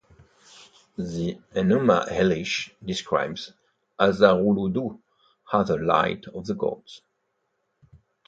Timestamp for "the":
0.97-1.39, 5.67-5.77, 6.47-6.55